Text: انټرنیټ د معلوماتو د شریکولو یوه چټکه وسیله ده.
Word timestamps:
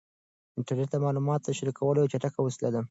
انټرنیټ 0.57 0.89
د 0.91 0.95
معلوماتو 1.03 1.47
د 1.47 1.55
شریکولو 1.59 1.99
یوه 2.01 2.11
چټکه 2.13 2.39
وسیله 2.43 2.69
ده. 2.73 2.79